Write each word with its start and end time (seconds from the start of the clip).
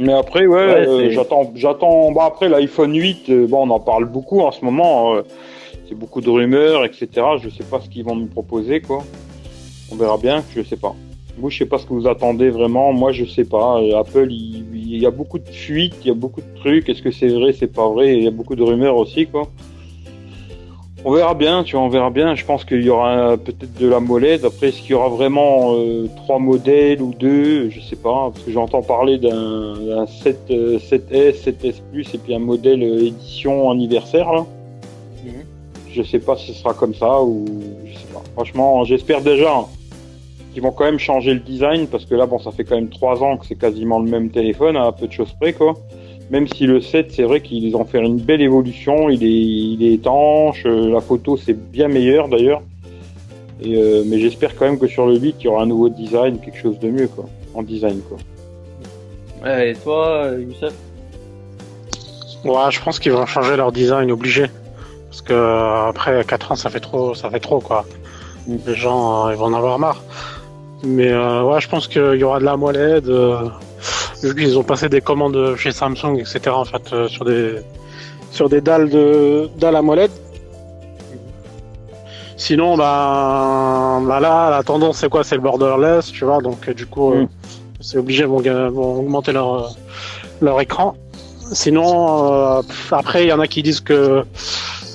Mais 0.00 0.12
après, 0.12 0.46
ouais, 0.46 1.10
j'attends, 1.10 1.52
j'attends. 1.54 2.10
Bah 2.10 2.24
après 2.26 2.48
l'iPhone 2.48 2.96
8, 2.96 3.30
bon, 3.48 3.68
on 3.68 3.70
en 3.70 3.80
parle 3.80 4.06
beaucoup 4.06 4.40
en 4.40 4.50
ce 4.50 4.64
moment. 4.64 5.14
c'est 5.88 5.94
beaucoup 5.94 6.20
de 6.20 6.30
rumeurs, 6.30 6.84
etc. 6.84 7.08
Je 7.42 7.50
sais 7.50 7.64
pas 7.64 7.80
ce 7.80 7.88
qu'ils 7.88 8.04
vont 8.04 8.16
nous 8.16 8.26
proposer, 8.26 8.80
quoi. 8.80 9.04
On 9.92 9.96
verra 9.96 10.16
bien. 10.16 10.42
Je 10.56 10.62
sais 10.62 10.76
pas. 10.76 10.94
Vous, 11.36 11.50
je 11.50 11.58
sais 11.58 11.66
pas 11.66 11.78
ce 11.78 11.86
que 11.86 11.92
vous 11.92 12.08
attendez 12.08 12.50
vraiment. 12.50 12.92
Moi, 12.92 13.12
je 13.12 13.24
sais 13.24 13.44
pas. 13.44 13.78
Apple, 13.98 14.28
il, 14.30 14.64
il 14.74 14.98
y 14.98 15.06
a 15.06 15.10
beaucoup 15.10 15.38
de 15.38 15.48
fuites, 15.48 15.96
il 16.02 16.08
y 16.08 16.10
a 16.10 16.14
beaucoup 16.14 16.40
de 16.40 16.60
trucs. 16.60 16.88
Est-ce 16.88 17.02
que 17.02 17.10
c'est 17.10 17.28
vrai, 17.28 17.52
c'est 17.52 17.72
pas 17.72 17.88
vrai 17.88 18.16
Il 18.16 18.24
y 18.24 18.26
a 18.26 18.30
beaucoup 18.32 18.56
de 18.56 18.62
rumeurs 18.62 18.96
aussi, 18.96 19.26
quoi. 19.26 19.48
On 21.02 21.12
verra 21.12 21.32
bien, 21.32 21.64
tu 21.64 21.76
vois, 21.76 21.84
on 21.84 21.88
verra 21.88 22.10
bien. 22.10 22.34
Je 22.34 22.44
pense 22.44 22.64
qu'il 22.64 22.82
y 22.82 22.90
aura 22.90 23.38
peut-être 23.38 23.72
de 23.78 23.86
la 23.86 24.00
molette. 24.00 24.44
Après, 24.44 24.68
est-ce 24.68 24.80
qu'il 24.80 24.90
y 24.90 24.94
aura 24.94 25.08
vraiment 25.08 25.74
euh, 25.74 26.08
trois 26.16 26.38
modèles 26.38 27.00
ou 27.00 27.14
deux? 27.18 27.70
Je 27.70 27.80
sais 27.80 27.96
pas, 27.96 28.30
parce 28.32 28.44
que 28.44 28.52
j'entends 28.52 28.82
parler 28.82 29.16
d'un 29.16 30.06
7, 30.06 30.50
7S, 30.50 31.44
7S 31.44 31.80
Plus 31.90 32.14
et 32.14 32.18
puis 32.18 32.34
un 32.34 32.38
modèle 32.38 32.82
euh, 32.82 33.06
édition 33.06 33.70
anniversaire 33.70 34.30
là. 34.30 34.44
Mhm. 35.24 35.44
Je 35.90 36.02
sais 36.02 36.18
pas 36.18 36.36
si 36.36 36.52
ce 36.52 36.60
sera 36.60 36.74
comme 36.74 36.94
ça 36.94 37.22
ou 37.22 37.46
je 37.86 37.94
sais 37.94 38.06
pas. 38.12 38.22
Franchement, 38.34 38.84
j'espère 38.84 39.22
déjà 39.22 39.64
qu'ils 40.52 40.62
vont 40.62 40.72
quand 40.72 40.84
même 40.84 40.98
changer 40.98 41.32
le 41.32 41.40
design 41.40 41.86
parce 41.86 42.04
que 42.04 42.14
là, 42.14 42.26
bon, 42.26 42.38
ça 42.38 42.52
fait 42.52 42.64
quand 42.64 42.74
même 42.74 42.90
trois 42.90 43.22
ans 43.22 43.38
que 43.38 43.46
c'est 43.46 43.58
quasiment 43.58 44.00
le 44.00 44.10
même 44.10 44.30
téléphone 44.30 44.76
à 44.76 44.92
peu 44.92 45.06
de 45.06 45.12
choses 45.12 45.32
près, 45.40 45.54
quoi. 45.54 45.74
Même 46.30 46.46
si 46.46 46.64
le 46.64 46.80
7, 46.80 47.10
c'est 47.10 47.24
vrai 47.24 47.40
qu'ils 47.40 47.74
ont 47.74 47.84
fait 47.84 47.98
une 47.98 48.18
belle 48.18 48.40
évolution, 48.40 49.10
il 49.10 49.24
est, 49.24 49.26
il 49.26 49.82
est 49.82 49.94
étanche, 49.94 50.62
euh, 50.64 50.88
la 50.88 51.00
photo 51.00 51.36
c'est 51.36 51.54
bien 51.54 51.88
meilleur 51.88 52.28
d'ailleurs. 52.28 52.62
Euh, 53.66 54.04
mais 54.06 54.20
j'espère 54.20 54.54
quand 54.54 54.64
même 54.64 54.78
que 54.78 54.86
sur 54.86 55.06
le 55.06 55.18
8, 55.18 55.36
il 55.40 55.44
y 55.44 55.48
aura 55.48 55.64
un 55.64 55.66
nouveau 55.66 55.88
design, 55.88 56.38
quelque 56.38 56.58
chose 56.58 56.78
de 56.78 56.88
mieux 56.88 57.08
quoi, 57.08 57.26
en 57.54 57.64
design 57.64 58.00
quoi. 58.08 58.18
Ouais, 59.42 59.72
et 59.72 59.74
toi, 59.74 60.30
Youssef? 60.38 60.72
Ouais, 62.44 62.70
je 62.70 62.80
pense 62.80 63.00
qu'ils 63.00 63.12
vont 63.12 63.26
changer 63.26 63.56
leur 63.56 63.72
design 63.72 64.12
obligé. 64.12 64.46
Parce 65.08 65.22
que 65.22 65.88
après 65.88 66.24
4 66.24 66.52
ans, 66.52 66.54
ça 66.54 66.70
fait 66.70 66.80
trop, 66.80 67.12
ça 67.14 67.28
fait 67.28 67.40
trop 67.40 67.58
quoi. 67.58 67.84
Mm. 68.46 68.56
Les 68.68 68.74
gens, 68.76 69.26
euh, 69.26 69.32
ils 69.32 69.36
vont 69.36 69.46
en 69.46 69.54
avoir 69.54 69.80
marre. 69.80 70.00
Mais 70.84 71.12
ouais, 71.12 71.60
je 71.60 71.68
pense 71.68 71.88
qu'il 71.88 72.14
y 72.14 72.22
aura 72.22 72.38
de 72.38 72.44
la 72.44 72.56
molette. 72.56 73.04
Ils 74.22 74.58
ont 74.58 74.62
passé 74.62 74.88
des 74.88 75.00
commandes 75.00 75.56
chez 75.56 75.72
Samsung, 75.72 76.18
etc. 76.18 76.50
En 76.50 76.64
fait, 76.64 76.92
euh, 76.92 77.08
sur 77.08 77.24
des 77.24 77.56
sur 78.30 78.48
des 78.48 78.60
dalles 78.60 78.90
de 78.90 79.48
dalles 79.56 79.76
à 79.76 79.82
molette. 79.82 80.12
Sinon, 82.36 82.76
bah, 82.76 84.00
bah, 84.02 84.20
là, 84.20 84.50
la 84.50 84.62
tendance 84.62 84.98
c'est 84.98 85.08
quoi? 85.08 85.24
C'est 85.24 85.36
le 85.36 85.40
borderless, 85.40 86.12
tu 86.12 86.24
vois. 86.24 86.40
Donc 86.40 86.68
du 86.70 86.86
coup, 86.86 87.12
euh, 87.12 87.22
mm. 87.22 87.28
c'est 87.80 87.98
obligé, 87.98 88.24
vont, 88.24 88.40
vont 88.70 89.00
augmenter 89.00 89.32
leur 89.32 89.74
leur 90.40 90.60
écran. 90.60 90.94
Sinon, 91.52 92.32
euh, 92.32 92.62
après, 92.92 93.24
il 93.24 93.28
y 93.28 93.32
en 93.32 93.40
a 93.40 93.46
qui 93.46 93.62
disent 93.62 93.80
que 93.80 94.22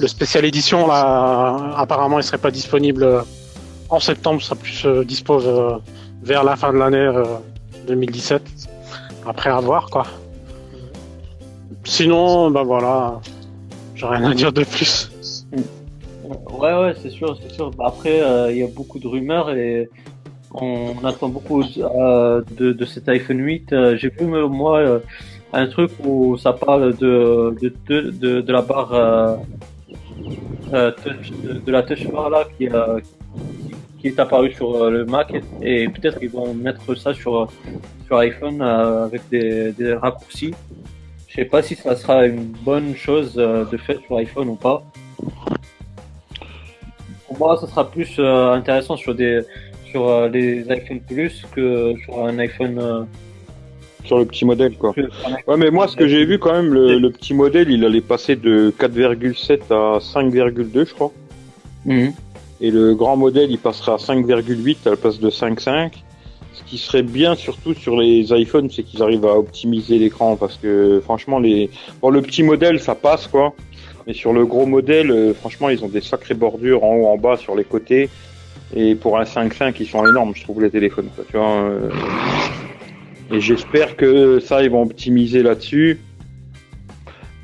le 0.00 0.08
spécial 0.08 0.44
édition, 0.44 0.86
là, 0.86 1.74
apparemment, 1.76 2.18
il 2.18 2.24
serait 2.24 2.38
pas 2.38 2.50
disponible 2.50 3.24
en 3.88 4.00
septembre, 4.00 4.42
ça 4.42 4.54
plus 4.54 4.86
dispose 5.04 5.48
vers 6.22 6.44
la 6.44 6.56
fin 6.56 6.72
de 6.72 6.78
l'année 6.78 7.10
2017. 7.86 8.73
Après 9.26 9.50
avoir 9.50 9.90
quoi. 9.90 10.04
Sinon, 11.84 12.50
ben 12.50 12.62
voilà, 12.62 13.20
j'ai 13.94 14.06
rien 14.06 14.30
à 14.30 14.34
dire 14.34 14.52
de 14.52 14.64
plus. 14.64 15.10
Ouais, 16.24 16.74
ouais, 16.78 16.94
c'est 17.00 17.10
sûr, 17.10 17.36
c'est 17.42 17.52
sûr. 17.52 17.70
Bah, 17.72 17.84
après, 17.88 18.22
euh, 18.22 18.50
il 18.50 18.58
y 18.58 18.62
a 18.62 18.68
beaucoup 18.68 18.98
de 18.98 19.06
rumeurs 19.06 19.50
et 19.50 19.90
on 20.52 21.04
attend 21.04 21.28
beaucoup 21.28 21.62
euh, 21.62 22.42
de, 22.52 22.72
de, 22.72 22.84
cet 22.84 23.08
iPhone 23.08 23.38
8. 23.38 23.72
Euh, 23.72 23.96
j'ai 23.96 24.08
vu, 24.08 24.24
moi, 24.26 25.00
un 25.52 25.66
truc 25.66 25.90
où 26.02 26.38
ça 26.38 26.54
parle 26.54 26.96
de, 26.96 27.54
de, 27.60 27.74
de, 27.88 28.40
de 28.40 28.52
la 28.52 28.62
barre 28.62 29.38
de, 30.72 31.70
la 31.70 31.82
touch 31.82 32.08
bar 32.08 32.30
là 32.30 32.44
qui, 32.56 32.68
qui 34.04 34.08
est 34.08 34.20
apparu 34.20 34.52
sur 34.52 34.90
le 34.90 35.06
Mac 35.06 35.32
et 35.62 35.88
peut-être 35.88 36.18
qu'ils 36.18 36.28
vont 36.28 36.52
mettre 36.52 36.94
ça 36.94 37.14
sur 37.14 37.48
sur 38.04 38.18
iPhone 38.18 38.60
euh, 38.60 39.06
avec 39.06 39.22
des, 39.30 39.72
des, 39.72 39.94
raccourcis. 39.94 40.52
Je 41.26 41.36
sais 41.36 41.46
pas 41.46 41.62
si 41.62 41.74
ça 41.74 41.96
sera 41.96 42.26
une 42.26 42.44
bonne 42.68 42.94
chose 42.94 43.32
euh, 43.38 43.64
de 43.64 43.78
fait 43.78 43.98
sur 44.06 44.18
iPhone 44.18 44.50
ou 44.50 44.56
pas. 44.56 44.84
Pour 47.26 47.38
moi, 47.38 47.56
ça 47.56 47.66
sera 47.66 47.90
plus 47.90 48.16
euh, 48.18 48.52
intéressant 48.52 48.98
sur 48.98 49.14
des 49.14 49.40
sur 49.90 50.28
les 50.28 50.70
iPhone 50.70 51.00
Plus 51.00 51.46
que 51.54 51.94
sur 52.04 52.26
un 52.26 52.38
iPhone 52.38 53.06
sur 54.04 54.18
le 54.18 54.26
petit 54.26 54.44
modèle 54.44 54.76
quoi. 54.76 54.92
Ouais 55.46 55.56
mais 55.56 55.70
moi 55.70 55.88
ce 55.88 55.96
que 55.96 56.06
j'ai 56.06 56.26
vu 56.26 56.38
quand 56.38 56.52
même 56.52 56.74
le, 56.74 57.08
petit 57.08 57.32
modèle 57.32 57.70
il 57.70 57.82
allait 57.86 58.02
passer 58.02 58.36
de 58.36 58.74
4,7 58.78 59.60
à 59.70 59.98
5,2 59.98 60.86
je 60.88 60.92
crois. 60.92 61.12
Mhm. 61.86 62.12
Et 62.60 62.70
le 62.70 62.94
grand 62.94 63.16
modèle 63.16 63.50
il 63.50 63.58
passera 63.58 63.94
à 63.94 63.96
5,8 63.96 64.76
à 64.86 64.90
la 64.90 64.96
place 64.96 65.18
de 65.18 65.30
5,5 65.30 65.92
ce 66.54 66.62
qui 66.62 66.78
serait 66.78 67.02
bien 67.02 67.34
surtout 67.34 67.74
sur 67.74 67.96
les 67.96 68.32
iPhones, 68.32 68.70
c'est 68.70 68.84
qu'ils 68.84 69.02
arrivent 69.02 69.26
à 69.26 69.36
optimiser 69.36 69.98
l'écran 69.98 70.36
parce 70.36 70.56
que 70.56 71.00
franchement 71.02 71.40
les 71.40 71.68
bon 72.00 72.10
le 72.10 72.22
petit 72.22 72.42
modèle 72.42 72.80
ça 72.80 72.94
passe 72.94 73.26
quoi, 73.26 73.54
mais 74.06 74.14
sur 74.14 74.32
le 74.32 74.46
gros 74.46 74.64
modèle 74.64 75.10
euh, 75.10 75.34
franchement 75.34 75.68
ils 75.68 75.84
ont 75.84 75.88
des 75.88 76.00
sacrées 76.00 76.34
bordures 76.34 76.84
en 76.84 76.94
haut 76.94 77.06
en 77.06 77.18
bas 77.18 77.36
sur 77.36 77.56
les 77.56 77.64
côtés 77.64 78.08
et 78.74 78.94
pour 78.94 79.18
un 79.18 79.24
5.5 79.24 79.74
ils 79.80 79.86
sont 79.86 80.06
énormes 80.06 80.32
je 80.34 80.44
trouve 80.44 80.62
les 80.62 80.70
téléphones 80.70 81.08
tu 81.28 81.36
vois. 81.36 81.56
Euh. 81.64 81.90
et 83.32 83.40
j'espère 83.40 83.96
que 83.96 84.38
ça 84.38 84.62
ils 84.62 84.70
vont 84.70 84.82
optimiser 84.82 85.42
là-dessus. 85.42 86.00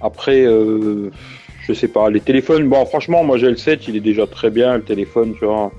Après 0.00 0.47
euh, 0.47 1.10
je 1.66 1.72
sais 1.72 1.88
pas 1.88 2.10
les 2.10 2.21
téléphones 2.21 2.69
bon 2.69 2.84
franchement 2.87 3.25
moi 3.25 3.38
j'ai 3.38 3.50
le 3.50 3.56
7 3.56 3.88
il 3.88 3.97
est 3.97 4.00
déjà 4.00 4.26
très 4.26 4.50
bien 4.50 4.76
le 4.76 4.82
téléphone 4.82 5.34
tu 5.38 5.44
vois 5.44 5.72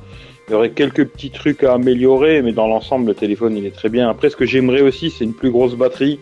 il 0.51 0.53
y 0.53 0.55
aurait 0.55 0.71
quelques 0.71 1.05
petits 1.05 1.29
trucs 1.29 1.63
à 1.63 1.75
améliorer, 1.75 2.41
mais 2.41 2.51
dans 2.51 2.67
l'ensemble, 2.67 3.07
le 3.07 3.13
téléphone, 3.13 3.55
il 3.55 3.65
est 3.65 3.73
très 3.73 3.87
bien. 3.87 4.09
Après, 4.09 4.29
ce 4.29 4.35
que 4.35 4.45
j'aimerais 4.45 4.81
aussi, 4.81 5.09
c'est 5.09 5.23
une 5.23 5.33
plus 5.33 5.49
grosse 5.49 5.75
batterie. 5.75 6.19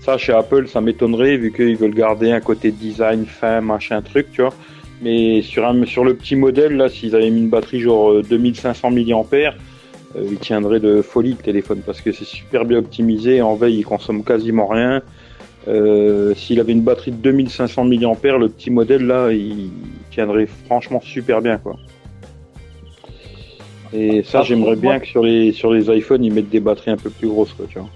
Ça, 0.00 0.18
chez 0.18 0.32
Apple, 0.32 0.66
ça 0.66 0.80
m'étonnerait, 0.80 1.36
vu 1.36 1.52
qu'ils 1.52 1.76
veulent 1.76 1.94
garder 1.94 2.32
un 2.32 2.40
côté 2.40 2.72
design, 2.72 3.24
fin, 3.24 3.60
machin, 3.60 4.02
truc, 4.02 4.32
tu 4.32 4.40
vois. 4.40 4.52
Mais 5.00 5.42
sur, 5.42 5.64
un, 5.64 5.84
sur 5.84 6.04
le 6.04 6.14
petit 6.14 6.34
modèle, 6.34 6.76
là, 6.76 6.88
s'ils 6.88 7.14
avaient 7.14 7.30
mis 7.30 7.38
une 7.38 7.50
batterie 7.50 7.80
genre 7.80 8.20
2500 8.22 8.90
euh, 8.90 8.94
mAh, 8.94 9.52
euh, 10.16 10.26
il 10.28 10.38
tiendrait 10.38 10.80
de 10.80 11.00
folie 11.00 11.30
le 11.30 11.36
téléphone, 11.36 11.82
parce 11.86 12.00
que 12.00 12.10
c'est 12.10 12.24
super 12.24 12.64
bien 12.64 12.78
optimisé. 12.78 13.42
En 13.42 13.54
veille, 13.54 13.78
il 13.78 13.84
consomme 13.84 14.24
quasiment 14.24 14.66
rien. 14.66 15.02
Euh, 15.68 16.34
s'il 16.34 16.58
avait 16.60 16.72
une 16.72 16.82
batterie 16.82 17.12
de 17.12 17.16
2500 17.16 17.84
mAh, 17.84 18.38
le 18.38 18.48
petit 18.48 18.70
modèle, 18.70 19.06
là, 19.06 19.30
il 19.32 19.70
tiendrait 20.10 20.46
franchement 20.66 21.00
super 21.00 21.40
bien, 21.40 21.58
quoi. 21.58 21.76
Et 23.92 24.22
ça, 24.22 24.42
j'aimerais 24.42 24.76
bien 24.76 24.98
que 24.98 25.06
sur 25.06 25.22
les, 25.22 25.52
sur 25.52 25.72
les 25.72 25.94
iPhones, 25.94 26.24
ils 26.24 26.32
mettent 26.32 26.48
des 26.48 26.60
batteries 26.60 26.92
un 26.92 26.96
peu 26.96 27.10
plus 27.10 27.28
grosses, 27.28 27.52
quoi, 27.52 27.66
tu 27.68 27.78
vois. 27.78 27.88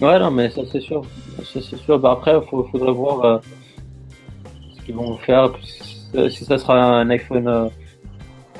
Ouais, 0.00 0.18
non, 0.18 0.30
mais 0.30 0.50
ça, 0.50 0.62
c'est 0.70 0.80
sûr. 0.80 1.02
Ça, 1.42 1.60
c'est 1.62 1.76
sûr. 1.76 1.98
Bah, 1.98 2.12
après, 2.12 2.34
il 2.34 2.70
faudrait 2.70 2.92
voir 2.92 3.24
euh, 3.24 3.38
ce 4.76 4.84
qu'ils 4.84 4.94
vont 4.94 5.16
faire, 5.18 5.52
si 6.28 6.44
ça 6.44 6.58
sera 6.58 7.00
un 7.00 7.08
iPhone 7.10 7.48
euh, 7.48 7.68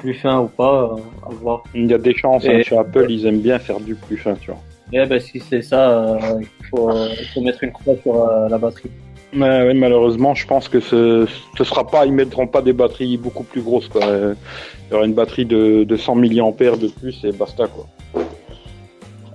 plus 0.00 0.14
fin 0.14 0.40
ou 0.40 0.46
pas, 0.46 0.94
euh, 0.94 1.28
à 1.28 1.34
voir. 1.34 1.64
Il 1.74 1.90
y 1.90 1.94
a 1.94 1.98
des 1.98 2.14
chances, 2.14 2.46
hein, 2.46 2.62
sur 2.62 2.78
Apple, 2.78 3.06
ils 3.10 3.26
aiment 3.26 3.40
bien 3.40 3.58
faire 3.58 3.80
du 3.80 3.94
plus 3.94 4.16
fin, 4.16 4.34
tu 4.34 4.50
vois. 4.50 4.60
Ouais, 4.94 5.06
bah, 5.06 5.20
si 5.20 5.40
c'est 5.40 5.62
ça, 5.62 6.18
il 6.40 6.46
faut, 6.70 6.90
faut, 7.34 7.40
mettre 7.40 7.64
une 7.64 7.72
croix 7.72 7.94
sur 8.02 8.26
la 8.48 8.58
batterie. 8.58 8.90
Mais, 9.32 9.74
malheureusement, 9.74 10.34
je 10.34 10.46
pense 10.46 10.68
que 10.68 10.78
ce, 10.78 11.26
ce 11.58 11.64
sera 11.64 11.86
pas, 11.86 12.06
ils 12.06 12.12
mettront 12.12 12.46
pas 12.46 12.62
des 12.62 12.72
batteries 12.72 13.16
beaucoup 13.16 13.42
plus 13.42 13.60
grosses, 13.60 13.88
quoi. 13.88 14.02
Il 14.04 14.92
y 14.92 14.94
aura 14.94 15.04
une 15.04 15.14
batterie 15.14 15.46
de, 15.46 15.82
de 15.84 15.96
100 15.96 16.14
mAh 16.14 16.28
de 16.28 16.88
plus 16.88 17.24
et 17.24 17.32
basta, 17.32 17.66
quoi. 17.66 17.86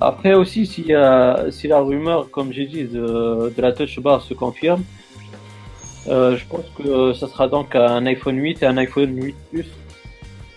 Après 0.02 0.34
aussi, 0.34 0.66
si, 0.66 0.94
si 1.52 1.68
la 1.68 1.80
rumeur, 1.82 2.32
comme 2.32 2.54
j'ai 2.54 2.66
dit, 2.66 2.86
de, 2.86 3.54
de, 3.56 3.62
la 3.62 3.74
touch 3.74 4.00
bar 4.00 4.22
se 4.22 4.34
confirme, 4.34 4.84
euh, 6.08 6.38
je 6.38 6.46
pense 6.46 6.66
que 6.78 7.14
ça 7.14 7.28
sera 7.28 7.48
donc 7.48 7.76
un 7.76 8.06
iPhone 8.06 8.38
8 8.38 8.64
et 8.64 8.66
un 8.66 8.78
iPhone 8.78 9.22
8 9.22 9.36
Plus, 9.52 9.68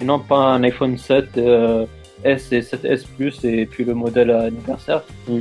et 0.00 0.05
non 0.05 0.19
pas 0.20 0.38
un 0.38 0.62
iPhone 0.62 0.96
7 0.96 1.37
euh, 1.37 1.87
S 2.24 2.52
et 2.52 2.60
7S 2.60 3.06
Plus 3.16 3.44
et 3.44 3.66
puis 3.66 3.84
le 3.84 3.94
modèle 3.94 4.30
anniversaire. 4.30 5.02
Mm. 5.28 5.40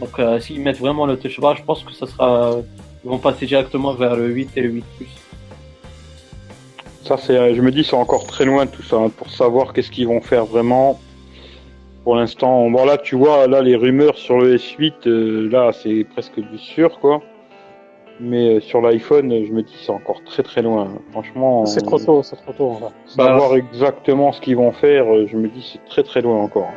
Donc 0.00 0.18
euh, 0.18 0.38
s'ils 0.40 0.60
mettent 0.60 0.78
vraiment 0.78 1.06
le 1.06 1.16
touch 1.16 1.40
bar, 1.40 1.56
je 1.56 1.62
pense 1.62 1.82
que 1.82 1.92
ça 1.92 2.06
sera, 2.06 2.56
ils 3.04 3.10
vont 3.10 3.18
passer 3.18 3.46
directement 3.46 3.94
vers 3.94 4.16
le 4.16 4.28
8 4.28 4.50
et 4.56 4.60
le 4.62 4.68
8 4.70 4.84
Plus. 4.96 5.08
Ça, 7.04 7.16
c'est, 7.16 7.54
je 7.54 7.62
me 7.62 7.70
dis, 7.70 7.84
c'est 7.84 7.94
encore 7.94 8.26
très 8.26 8.44
loin 8.44 8.66
tout 8.66 8.82
ça 8.82 8.96
hein, 8.96 9.10
pour 9.10 9.30
savoir 9.30 9.72
qu'est-ce 9.72 9.92
qu'ils 9.92 10.08
vont 10.08 10.20
faire 10.20 10.44
vraiment. 10.44 11.00
Pour 12.02 12.16
l'instant, 12.16 12.68
bon 12.68 12.84
là, 12.84 12.98
tu 12.98 13.14
vois, 13.14 13.46
là, 13.46 13.62
les 13.62 13.76
rumeurs 13.76 14.18
sur 14.18 14.38
le 14.38 14.56
S8, 14.56 14.92
euh, 15.06 15.48
là, 15.48 15.72
c'est 15.72 16.04
presque 16.04 16.40
du 16.40 16.58
sûr, 16.58 16.98
quoi. 16.98 17.22
Mais 18.20 18.56
euh, 18.56 18.60
sur 18.60 18.80
l'iPhone, 18.80 19.44
je 19.44 19.52
me 19.52 19.62
dis, 19.62 19.76
c'est 19.84 19.92
encore 19.92 20.22
très 20.24 20.42
très 20.42 20.62
loin. 20.62 20.88
Franchement. 21.12 21.66
C'est 21.66 21.82
trop 21.82 21.98
tôt, 21.98 22.22
c'est 22.22 22.36
trop 22.36 22.52
tôt. 22.52 22.78
Savoir 23.06 23.54
exactement 23.56 24.32
ce 24.32 24.40
qu'ils 24.40 24.56
vont 24.56 24.72
faire, 24.72 25.04
je 25.26 25.36
me 25.36 25.48
dis, 25.48 25.70
c'est 25.72 25.84
très 25.88 26.02
très 26.02 26.20
loin 26.20 26.42
encore. 26.42 26.70